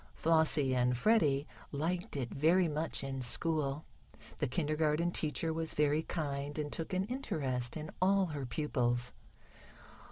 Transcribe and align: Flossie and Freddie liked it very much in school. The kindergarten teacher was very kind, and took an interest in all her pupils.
Flossie 0.15 0.73
and 0.73 0.97
Freddie 0.97 1.45
liked 1.71 2.17
it 2.17 2.33
very 2.33 2.67
much 2.67 3.03
in 3.03 3.21
school. 3.21 3.85
The 4.39 4.47
kindergarten 4.47 5.11
teacher 5.11 5.53
was 5.53 5.75
very 5.75 6.01
kind, 6.01 6.57
and 6.57 6.71
took 6.73 6.91
an 6.91 7.03
interest 7.03 7.77
in 7.77 7.91
all 8.01 8.25
her 8.25 8.47
pupils. 8.47 9.13